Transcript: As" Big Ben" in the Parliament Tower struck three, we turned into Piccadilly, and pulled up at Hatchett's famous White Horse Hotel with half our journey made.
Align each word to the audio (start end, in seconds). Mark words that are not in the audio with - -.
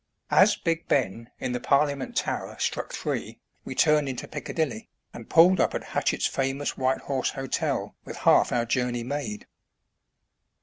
As" 0.31 0.55
Big 0.55 0.87
Ben" 0.87 1.29
in 1.39 1.51
the 1.51 1.59
Parliament 1.59 2.15
Tower 2.17 2.57
struck 2.57 2.91
three, 2.91 3.39
we 3.63 3.75
turned 3.75 4.09
into 4.09 4.27
Piccadilly, 4.27 4.89
and 5.13 5.29
pulled 5.29 5.59
up 5.59 5.75
at 5.75 5.83
Hatchett's 5.83 6.25
famous 6.25 6.75
White 6.75 7.01
Horse 7.01 7.29
Hotel 7.33 7.93
with 8.03 8.17
half 8.25 8.51
our 8.51 8.65
journey 8.65 9.03
made. 9.03 9.45